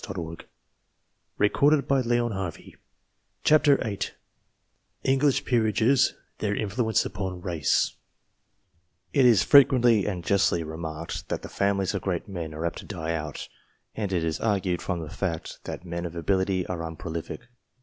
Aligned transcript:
ENGLISH 0.03 0.45
PEERAGES, 1.37 1.77
THEIR 1.77 1.79
INFLUENCE 1.79 2.33
UPON 2.33 2.33
RACE 2.33 2.75
123 3.45 5.13
ENGLISH 5.13 5.45
PEEEAGES, 5.45 6.13
THEIE 6.39 6.57
INFLUENCE 6.57 7.05
UPON 7.05 7.47
EACE 7.53 7.95
IT 9.13 9.25
is 9.27 9.43
frequently, 9.43 10.07
and 10.07 10.23
justly, 10.23 10.63
remarked, 10.63 11.29
that 11.29 11.43
the 11.43 11.49
families 11.49 11.93
of 11.93 12.01
great 12.01 12.27
men 12.27 12.55
are 12.55 12.65
apt 12.65 12.79
to 12.79 12.85
die 12.85 13.13
out; 13.13 13.47
and 13.93 14.11
it 14.11 14.23
is 14.23 14.39
argued 14.39 14.81
from 14.81 15.01
that 15.01 15.13
fact, 15.13 15.59
that 15.65 15.85
men 15.85 16.07
of 16.07 16.15
ability 16.15 16.65
are' 16.65 16.79
unprolific. 16.83 17.41